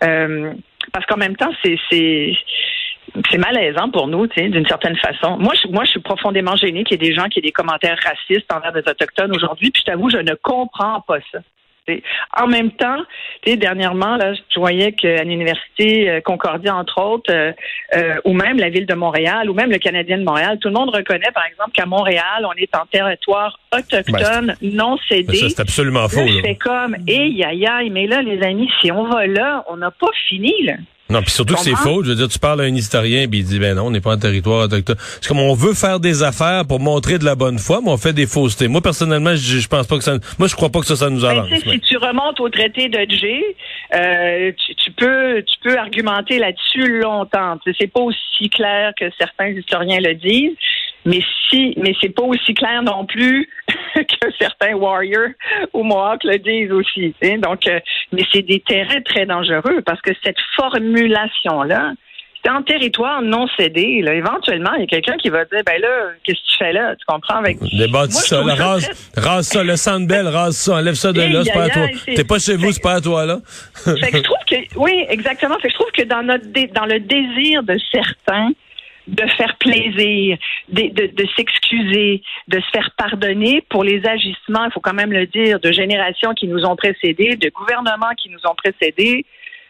Euh, 0.04 0.54
parce 0.92 1.06
qu'en 1.06 1.18
même 1.18 1.36
temps, 1.36 1.52
c'est 1.64 1.78
malaisant 3.38 3.90
pour 3.90 4.08
nous, 4.08 4.28
tu 4.28 4.42
sais, 4.42 4.50
d'une 4.50 4.66
certaine 4.66 4.96
façon. 4.98 5.38
Moi, 5.38 5.54
je, 5.62 5.70
moi, 5.70 5.84
je 5.86 5.92
suis 5.92 6.00
profondément 6.00 6.56
gênée 6.56 6.84
qu'il 6.84 7.02
y 7.02 7.06
ait 7.06 7.10
des 7.10 7.16
gens 7.16 7.28
qui 7.28 7.40
aient 7.40 7.44
des 7.44 7.52
commentaires 7.52 7.98
racistes 8.04 8.52
envers 8.52 8.74
des 8.74 8.80
autochtones 8.80 9.36
aujourd'hui. 9.36 9.72
Puis 9.72 9.82
je 9.86 9.92
t'avoue, 9.92 10.10
je 10.10 10.18
ne 10.18 10.34
comprends 10.36 11.02
pas 11.02 11.20
ça. 11.32 11.40
En 12.38 12.48
même 12.48 12.72
temps, 12.72 12.98
dernièrement, 13.46 14.18
là, 14.18 14.34
je 14.34 14.60
voyais 14.60 14.92
qu'à 14.94 15.24
l'université 15.24 16.10
euh, 16.10 16.22
Concordia, 16.22 16.76
entre 16.76 17.00
autres, 17.02 17.32
euh, 17.32 17.52
euh, 17.96 18.16
ou 18.26 18.34
même 18.34 18.58
la 18.58 18.70
ville 18.70 18.86
de 18.86 18.96
Montréal, 18.96 19.50
ou 19.50 19.54
même 19.54 19.72
le 19.72 19.78
Canadien 19.78 20.18
de 20.18 20.24
Montréal, 20.24 20.58
tout 20.60 20.70
le 20.70 20.74
monde 20.74 20.90
reconnaît, 20.90 21.32
par 21.34 21.46
exemple, 21.46 21.72
qu'à 21.74 21.86
Montréal, 21.86 22.44
on 22.44 22.54
est 22.54 22.76
en 22.76 22.86
territoire 22.88 23.60
autochtone, 23.72 24.56
ben, 24.62 24.74
non 24.74 24.98
cédé. 25.08 25.50
c'est 25.50 25.60
absolument 25.60 26.08
faux. 26.10 26.26
C'est 26.44 26.56
comme, 26.56 26.96
et 27.08 27.44
aïe, 27.46 27.68
aïe, 27.68 27.90
mais 27.92 28.08
là, 28.08 28.22
les 28.22 28.42
amis, 28.42 28.70
si 28.82 28.92
on 28.92 29.04
va 29.08 29.28
là, 29.28 29.64
on 29.70 29.78
n'a 29.78 29.92
pas 29.92 30.12
fini, 30.28 30.54
là. 30.64 30.74
Non, 31.08 31.22
puis 31.22 31.32
surtout 31.32 31.54
que 31.54 31.60
c'est 31.60 31.76
faux. 31.76 32.04
Je 32.04 32.10
veux 32.10 32.16
dire, 32.16 32.28
tu 32.28 32.40
parles 32.40 32.62
à 32.62 32.64
un 32.64 32.74
historien, 32.74 33.28
puis 33.28 33.40
il 33.40 33.46
dit, 33.46 33.60
ben 33.60 33.76
non, 33.76 33.88
on 33.88 33.92
n'est 33.92 34.02
pas 34.02 34.14
en 34.14 34.18
territoire 34.18 34.66
autochtone. 34.66 34.96
C'est 35.22 35.28
comme 35.28 35.40
on 35.40 35.54
veut 35.54 35.76
faire 35.76 36.00
des 36.00 36.24
affaires 36.24 36.66
pour 36.66 36.80
montrer 36.80 37.20
de 37.20 37.26
la 37.26 37.36
bonne 37.36 37.60
foi, 37.60 37.80
mais 37.84 37.92
on 37.92 37.98
fait 37.98 38.14
des 38.14 38.26
faussetés. 38.26 38.68
Moi, 38.68 38.82
personnellement, 38.82 39.36
je, 39.36 39.60
je 39.60 39.68
pense 39.68 39.86
pas 39.86 39.98
que 39.98 40.04
ça... 40.04 40.18
Moi, 40.40 40.48
je 40.48 40.56
crois 40.56 40.70
pas 40.70 40.80
que 40.80 40.88
ça, 40.88 40.96
ça 40.96 41.12
nous 41.12 41.22
Ben, 41.22 41.30
avance. 41.30 41.50
Si 41.50 41.80
tu 41.82 41.98
remontes 41.98 42.40
au 42.40 42.50
traité 42.50 42.90
de 42.90 43.06
G, 43.14 43.56
euh, 43.94 44.52
tu, 44.66 44.76
tu 44.76 44.92
peux 44.92 45.44
tu 45.44 45.56
peux 45.64 45.78
argumenter 45.78 46.40
là-dessus 46.40 47.00
longtemps. 47.00 47.60
C'est 47.80 47.92
pas 47.92 48.02
aussi 48.02 48.50
clair 48.50 48.94
que 49.00 49.06
certains 49.20 49.50
historiens 49.50 50.00
le 50.00 50.16
disent, 50.16 50.58
mais 51.06 51.22
si 51.50 51.74
mais 51.78 51.94
c'est 52.02 52.10
pas 52.14 52.24
aussi 52.24 52.54
clair 52.54 52.84
non 52.84 53.06
plus 53.06 53.50
que 53.96 54.32
certains 54.40 54.74
warriors 54.74 55.30
ou 55.74 55.84
Mohawks 55.84 56.24
le 56.24 56.38
disent 56.38 56.72
aussi. 56.72 57.14
tu 57.22 57.28
sais. 57.28 57.38
Donc, 57.38 57.68
euh, 57.68 57.80
mais 58.12 58.24
c'est 58.32 58.42
des 58.42 58.60
terrains 58.60 59.02
très 59.02 59.26
dangereux 59.26 59.82
parce 59.86 60.02
que 60.02 60.12
cette 60.24 60.40
formulation 60.56 61.64
là. 61.64 61.94
C'est 62.44 62.52
en 62.52 62.62
territoire 62.62 63.24
non 63.24 63.48
cédé. 63.58 64.02
Là. 64.04 64.14
Éventuellement, 64.14 64.70
il 64.76 64.82
y 64.82 64.84
a 64.84 64.86
quelqu'un 64.86 65.18
qui 65.18 65.30
va 65.30 65.46
dire, 65.46 65.62
ben 65.66 65.82
là, 65.82 66.12
qu'est-ce 66.24 66.38
que 66.38 66.52
tu 66.52 66.58
fais 66.60 66.74
là? 66.74 66.96
Tu 66.96 67.04
comprends? 67.08 67.38
Avec... 67.40 67.58
Je 67.64 68.08
ça, 68.12 68.44
là, 68.44 68.54
rase, 68.54 69.12
rase 69.18 69.48
ça, 69.48 69.64
le 69.64 69.76
sandbell, 69.76 70.28
rase 70.28 70.56
ça, 70.56 70.76
enlève 70.76 70.94
ça 70.94 71.12
de 71.12 71.22
là, 71.22 71.44
c'est 71.44 71.52
pas 71.52 71.64
à 71.64 71.70
toi. 71.70 71.88
T'es 72.06 72.24
pas 72.24 72.38
chez 72.38 72.56
vous, 72.56 72.72
c'est 72.72 72.84
pas 72.84 72.94
à 72.94 73.02
toi, 73.02 73.26
là. 73.26 73.40
Fait 73.84 74.12
que 74.12 74.18
je 74.18 74.22
trouve 74.22 74.38
que, 74.48 74.56
oui, 74.76 75.06
exactement. 75.10 75.56
Fait 75.56 75.70
que 75.70 75.74
je 75.74 75.80
trouve 75.80 75.92
que 75.92 76.04
dans 76.04 76.22
notre, 76.22 76.46
dé- 76.46 76.68
dans 76.68 76.86
le 76.86 77.00
désir 77.00 77.64
de 77.64 77.80
certains 77.92 78.52
de 79.08 79.28
faire 79.38 79.56
plaisir, 79.58 80.38
de, 80.70 80.82
de, 80.94 81.08
de 81.08 81.28
s'excuser, 81.36 82.24
de 82.48 82.60
se 82.60 82.70
faire 82.72 82.90
pardonner 82.98 83.62
pour 83.70 83.84
les 83.84 84.06
agissements, 84.06 84.66
il 84.66 84.72
faut 84.74 84.80
quand 84.80 84.94
même 84.94 85.12
le 85.12 85.28
dire, 85.28 85.60
de 85.60 85.72
générations 85.72 86.34
qui 86.34 86.48
nous 86.48 86.66
ont 86.66 86.76
précédés, 86.76 87.36
de 87.36 87.50
gouvernements 87.50 88.14
qui 88.18 88.30
nous 88.30 88.40
ont 88.46 88.56
précédés. 88.56 89.26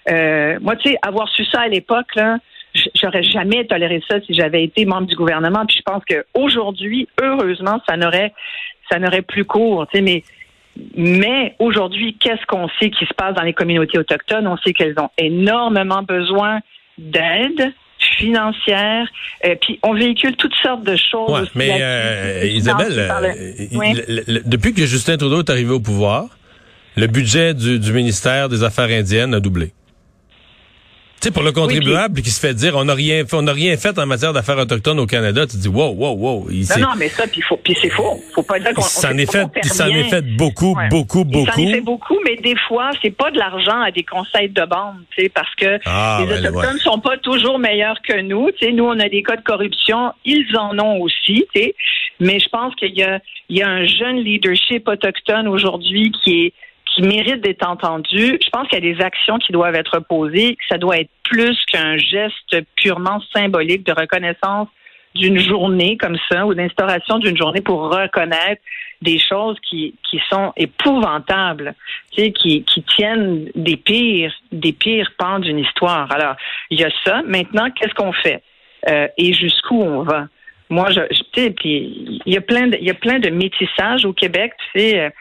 Euh, 0.10 0.58
moi, 0.62 0.76
tu 0.78 0.90
sais, 0.90 0.98
avoir 1.02 1.28
su 1.30 1.44
ça 1.46 1.62
à 1.62 1.68
l'époque, 1.68 2.18
j'aurais 2.96 3.24
jamais 3.24 3.66
toléré 3.66 4.02
ça 4.10 4.22
si 4.22 4.34
j'avais 4.34 4.64
été 4.64 4.86
membre 4.86 5.08
du 5.08 5.16
gouvernement. 5.16 5.66
Puis 5.66 5.78
je 5.78 5.82
pense 5.82 6.04
qu'aujourd'hui, 6.06 7.08
heureusement, 7.22 7.82
ça 7.88 7.98
n'aurait 7.98 8.34
ça 8.92 9.00
n'aurait 9.00 9.24
plus 9.24 9.46
cours. 9.46 9.88
Tu 9.88 9.98
sais, 9.98 10.02
mais 10.04 10.24
mais 10.96 11.56
aujourd'hui, 11.60 12.18
qu'est-ce 12.20 12.46
qu'on 12.48 12.68
sait 12.80 12.90
qui 12.90 13.06
se 13.06 13.14
passe 13.14 13.34
dans 13.34 13.44
les 13.44 13.54
communautés 13.54 13.98
autochtones? 13.98 14.46
On 14.46 14.58
sait 14.58 14.74
qu'elles 14.74 15.00
ont 15.00 15.10
énormément 15.18 16.04
besoin 16.04 16.60
d'aide 16.98 17.74
financière. 18.18 19.08
Euh, 19.46 19.56
puis 19.62 19.80
on 19.84 19.94
véhicule 19.94 20.36
toutes 20.36 20.56
sortes 20.62 20.84
de 20.84 20.96
choses. 20.96 21.30
Ouais, 21.30 21.48
mais 21.56 21.78
euh, 21.82 22.46
Isabelle, 22.46 22.96
le- 22.96 23.02
euh, 23.28 23.52
il- 23.72 23.78
Oui. 23.78 23.94
le- 24.08 24.24
le- 24.28 24.42
depuis 24.46 24.74
que 24.74 24.86
Justin 24.86 25.18
Trudeau 25.18 25.40
est 25.40 25.50
arrivé 25.50 25.72
au 25.72 25.80
pouvoir, 25.80 26.26
le 26.96 27.08
budget 27.08 27.54
du, 27.54 27.80
du 27.80 27.92
ministère 27.94 28.50
des 28.50 28.64
Affaires 28.64 28.90
indiennes 28.90 29.34
a 29.34 29.40
doublé. 29.40 29.74
Sais, 31.26 31.32
pour 31.32 31.42
le 31.42 31.52
contribuable 31.54 32.22
qui 32.22 32.30
se 32.30 32.40
fait 32.40 32.54
dire 32.54 32.76
on 32.76 32.86
n'a 32.86 32.94
rien 32.94 33.26
fait, 33.26 33.36
on 33.36 33.42
n'a 33.42 33.52
rien 33.52 33.76
fait 33.78 33.98
en 33.98 34.06
matière 34.06 34.32
d'affaires 34.32 34.60
autochtones 34.60 35.00
au 35.00 35.08
Canada, 35.08 35.48
tu 35.48 35.58
dis 35.58 35.68
wow, 35.68 35.90
wow, 35.90 36.12
wow. 36.14 36.48
Il, 36.52 36.68
Non, 36.78 36.90
non, 36.90 36.96
mais 37.00 37.10
ça, 37.10 37.26
puis 37.26 37.42
faut, 37.42 37.58
puis 37.58 37.76
c'est 37.82 37.90
faux. 37.90 38.22
Faut 38.36 38.44
pas 38.44 38.60
dire 38.60 38.76
qu'on 38.76 38.84
s'en 38.84 39.18
est 39.18 39.32
fait, 39.32 39.48
s'en 39.64 39.88
est 39.88 40.04
fait 40.04 40.22
beaucoup, 40.38 40.76
Ouais. 40.76 40.88
beaucoup, 40.90 41.26
Il 41.28 41.34
s'en 41.34 41.46
beaucoup. 41.46 41.62
est 41.62 41.74
fait 41.74 41.82
beaucoup, 41.82 42.20
mais 42.24 42.36
des 42.36 42.56
fois, 42.68 42.92
c'est 43.02 43.10
pas 43.10 43.32
de 43.32 43.40
l'argent 43.40 43.82
à 43.82 43.90
des 43.90 44.04
conseils 44.04 44.50
de 44.50 44.66
bande, 44.66 44.98
tu 45.18 45.24
sais, 45.24 45.30
parce 45.30 45.50
que 45.56 45.80
Ah, 45.86 46.20
les 46.22 46.28
ben, 46.28 46.46
Autochtones 46.46 46.74
ouais. 46.76 46.80
sont 46.82 47.00
pas 47.00 47.18
toujours 47.18 47.58
meilleurs 47.58 48.00
que 48.08 48.22
nous. 48.22 48.52
Tu 48.60 48.68
sais, 48.68 48.72
nous, 48.72 48.86
on 48.86 49.00
a 49.00 49.10
des 49.10 49.24
cas 49.24 49.38
de 49.38 49.42
corruption, 49.44 50.12
ils 50.26 50.46
en 50.56 50.78
ont 50.78 51.02
aussi, 51.02 51.44
tu 51.56 51.60
sais. 51.60 51.76
Mais 52.20 52.40
je 52.40 52.50
pense 52.50 52.76
qu'il 52.76 52.94
y 52.94 53.02
a, 53.02 53.20
il 53.50 53.58
y 53.58 53.64
a 53.64 53.68
un 53.68 53.84
jeune 53.88 54.18
leadership 54.18 54.88
autochtone 54.88 55.48
aujourd'hui 55.48 56.12
qui 56.24 56.46
est 56.46 56.54
qui 56.96 57.02
mérite 57.02 57.42
d'être 57.42 57.68
entendu. 57.68 58.40
Je 58.42 58.50
pense 58.50 58.68
qu'il 58.70 58.84
y 58.84 58.90
a 58.90 58.94
des 58.94 59.02
actions 59.04 59.38
qui 59.38 59.52
doivent 59.52 59.76
être 59.76 60.00
posées, 60.00 60.58
ça 60.70 60.78
doit 60.78 60.98
être 60.98 61.10
plus 61.24 61.58
qu'un 61.66 61.98
geste 61.98 62.58
purement 62.78 63.22
symbolique 63.34 63.86
de 63.86 63.92
reconnaissance 63.92 64.70
d'une 65.14 65.40
journée 65.40 65.98
comme 65.98 66.18
ça 66.30 66.46
ou 66.46 66.54
d'instauration 66.54 67.20
d'une 67.20 67.38
journée 67.38 67.62
pour 67.62 67.90
reconnaître 67.90 68.62
des 69.02 69.18
choses 69.20 69.58
qui, 69.68 69.96
qui 70.10 70.22
sont 70.30 70.52
épouvantables, 70.58 71.74
tu 72.12 72.24
sais, 72.24 72.32
qui, 72.32 72.64
qui 72.64 72.84
tiennent 72.84 73.50
des 73.56 73.78
pires, 73.78 74.34
des 74.52 74.74
pires 74.74 75.12
pans 75.18 75.40
d'une 75.40 75.60
histoire. 75.60 76.12
Alors, 76.12 76.36
il 76.70 76.80
y 76.80 76.84
a 76.84 76.90
ça. 77.06 77.22
Maintenant, 77.26 77.70
qu'est-ce 77.72 77.94
qu'on 77.94 78.14
fait? 78.14 78.42
Euh, 78.90 79.08
et 79.18 79.34
jusqu'où 79.34 79.82
on 79.82 80.04
va? 80.04 80.28
Moi, 80.70 80.92
je, 80.92 81.02
tu 81.12 81.42
sais, 81.42 81.52
puis 81.52 82.22
il 82.26 82.34
y 82.34 82.38
a 82.38 82.42
plein 82.42 82.68
de, 82.68 82.78
il 82.78 82.86
y 82.86 82.92
a 82.92 82.96
plein 82.96 83.20
de 83.20 83.30
métissage 83.30 84.06
au 84.06 84.14
Québec, 84.14 84.54
tu 84.74 84.80
sais. 84.80 85.14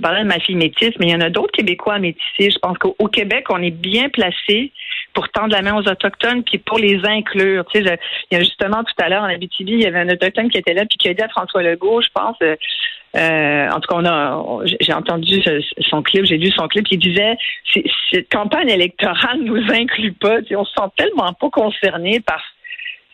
Je 0.00 0.02
parlais 0.02 0.22
de 0.22 0.28
ma 0.28 0.40
fille 0.40 0.56
métisse, 0.56 0.94
mais 0.98 1.08
il 1.08 1.10
y 1.10 1.14
en 1.14 1.20
a 1.20 1.28
d'autres 1.28 1.52
Québécois 1.52 1.98
métissés. 1.98 2.50
Je 2.50 2.58
pense 2.58 2.78
qu'au 2.78 2.96
au 2.98 3.08
Québec, 3.08 3.44
on 3.50 3.62
est 3.62 3.70
bien 3.70 4.08
placé 4.08 4.72
pour 5.12 5.28
tendre 5.28 5.52
la 5.52 5.60
main 5.60 5.74
aux 5.74 5.86
Autochtones 5.86 6.42
puis 6.42 6.56
pour 6.56 6.78
les 6.78 7.04
inclure. 7.04 7.66
Tu 7.66 7.84
sais, 7.84 7.98
il 8.30 8.38
y 8.38 8.40
a 8.40 8.42
justement 8.42 8.82
tout 8.82 8.94
à 8.98 9.10
l'heure 9.10 9.22
en 9.22 9.26
Abitibi, 9.26 9.72
il 9.72 9.82
y 9.82 9.86
avait 9.86 9.98
un 9.98 10.08
Autochtone 10.08 10.48
qui 10.48 10.56
était 10.56 10.72
là 10.72 10.86
puis 10.86 10.96
qui 10.96 11.08
a 11.08 11.12
dit 11.12 11.20
à 11.20 11.28
François 11.28 11.62
Legault, 11.62 12.00
je 12.00 12.08
pense, 12.14 12.36
euh, 12.42 12.56
euh, 13.16 13.68
en 13.68 13.80
tout 13.80 13.88
cas, 13.88 13.96
on 13.96 14.06
a, 14.06 14.64
j'ai 14.80 14.94
entendu 14.94 15.42
son 15.80 16.00
clip, 16.00 16.24
j'ai 16.24 16.38
lu 16.38 16.50
son 16.52 16.66
clip, 16.66 16.86
il 16.90 16.98
disait, 16.98 17.36
cette 18.10 18.32
campagne 18.32 18.70
électorale 18.70 19.40
nous 19.42 19.62
inclut 19.70 20.12
pas. 20.12 20.40
Tu 20.40 20.48
sais, 20.48 20.56
on 20.56 20.64
se 20.64 20.72
sent 20.72 20.88
tellement 20.96 21.34
pas 21.34 21.50
concerné 21.50 22.20
par 22.20 22.40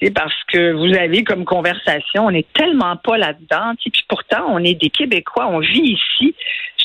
c'est 0.01 0.11
parce 0.11 0.35
que 0.49 0.73
vous 0.73 0.95
avez 0.95 1.25
comme 1.25 1.45
conversation, 1.45 2.27
on 2.27 2.31
n'est 2.31 2.47
tellement 2.53 2.97
pas 2.97 3.17
là-dedans. 3.17 3.73
tu 3.79 3.91
Puis 3.91 4.05
pourtant, 4.09 4.45
on 4.49 4.63
est 4.63 4.75
des 4.75 4.91
Québécois, 4.91 5.49
on 5.49 5.61
vit 5.61 5.97
ici. 5.97 6.35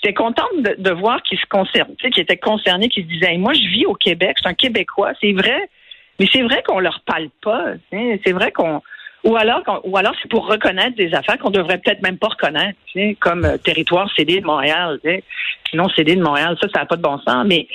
J'étais 0.04 0.14
contente 0.14 0.50
de, 0.58 0.76
de 0.78 0.92
voir 0.92 1.22
qu'ils 1.22 1.40
se 1.40 1.46
concernent, 1.46 1.96
tu 1.98 2.06
sais, 2.06 2.12
qu'ils 2.12 2.24
étaient 2.24 2.38
concernés, 2.38 2.90
qu'ils 2.90 3.04
se 3.04 3.10
disaient, 3.10 3.38
moi, 3.38 3.54
je 3.54 3.68
vis 3.68 3.86
au 3.86 3.94
Québec, 3.94 4.38
je 4.38 4.42
suis 4.42 4.50
un 4.50 4.54
Québécois, 4.54 5.12
c'est 5.22 5.34
vrai. 5.34 5.70
Mais 6.20 6.28
c'est 6.32 6.42
vrai 6.42 6.64
qu'on 6.66 6.80
leur 6.80 7.02
parle 7.06 7.30
pas. 7.42 7.74
C'est 7.92 8.32
vrai 8.32 8.52
qu'on 8.52 8.82
ou 9.24 9.36
alors, 9.36 9.62
ou 9.84 9.98
alors 9.98 10.14
c'est 10.22 10.30
pour 10.30 10.48
reconnaître 10.48 10.96
des 10.96 11.14
affaires 11.14 11.38
qu'on 11.38 11.52
devrait 11.52 11.78
peut-être 11.78 12.02
même 12.02 12.18
pas 12.18 12.30
reconnaître, 12.30 12.78
tu 12.88 13.00
sais, 13.00 13.18
comme 13.20 13.46
euh, 13.46 13.58
territoire 13.58 14.10
cédé 14.16 14.42
de 14.42 14.46
Montréal. 14.46 15.00
tu 15.04 15.10
sais. 15.10 15.24
Sinon, 15.70 15.90
cédé 15.90 16.16
de 16.16 16.24
Montréal, 16.24 16.58
ça, 16.60 16.68
ça 16.74 16.80
n'a 16.80 16.86
pas 16.86 16.96
de 16.96 17.04
bon 17.04 17.20
sens. 17.20 17.46
Mais 17.46 17.68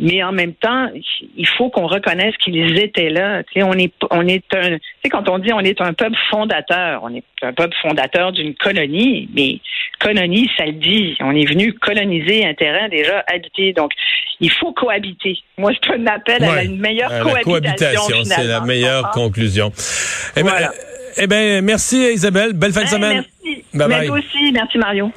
mais 0.00 0.22
en 0.22 0.32
même 0.32 0.54
temps, 0.54 0.88
il 1.36 1.46
faut 1.48 1.70
qu'on 1.70 1.86
reconnaisse 1.86 2.36
qu'ils 2.38 2.78
étaient 2.78 3.10
là. 3.10 3.42
Tu 3.44 3.60
sais, 3.60 3.62
on 3.62 3.72
est, 3.74 3.92
on 4.10 4.26
est 4.26 4.44
un, 4.54 4.76
tu 4.76 4.80
sais, 5.02 5.08
quand 5.10 5.28
on 5.28 5.38
dit 5.38 5.52
on 5.52 5.60
est 5.60 5.80
un 5.80 5.92
peuple 5.92 6.16
fondateur, 6.30 7.00
on 7.02 7.14
est 7.14 7.24
un 7.42 7.52
peuple 7.52 7.74
fondateur 7.82 8.32
d'une 8.32 8.54
colonie, 8.54 9.28
mais 9.34 9.58
colonie, 10.00 10.48
ça 10.56 10.66
le 10.66 10.72
dit. 10.72 11.16
On 11.20 11.34
est 11.34 11.46
venu 11.46 11.72
coloniser 11.74 12.46
un 12.46 12.54
terrain 12.54 12.88
déjà 12.88 13.24
habité. 13.32 13.72
Donc, 13.72 13.92
il 14.40 14.50
faut 14.50 14.72
cohabiter. 14.72 15.36
Moi, 15.56 15.72
c'est 15.82 15.92
un 15.94 16.06
appel 16.06 16.44
à 16.44 16.62
une 16.62 16.78
meilleure 16.78 17.08
cohabitation. 17.20 17.42
cohabitation, 18.02 18.24
c'est 18.24 18.44
la 18.44 18.60
meilleure 18.60 19.06
Ah. 19.06 19.10
conclusion. 19.12 19.72
Eh 20.36 20.42
ben, 20.42 20.48
Voilà. 20.50 20.70
eh 21.16 21.26
ben, 21.26 21.64
merci 21.64 21.96
Isabelle. 22.12 22.52
Belle 22.52 22.72
fin 22.72 22.82
de 22.82 22.86
Hey, 22.86 22.92
semaine. 22.92 23.24
merci. 23.44 23.64
Bye 23.74 23.88
Mais 23.88 23.98
bye. 23.98 24.06
toi 24.06 24.18
aussi. 24.18 24.52
Merci, 24.52 24.78
Mario. 24.78 25.10